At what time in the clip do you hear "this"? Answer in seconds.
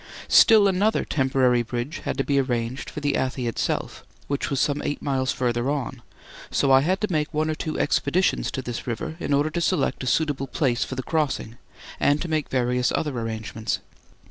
8.63-8.87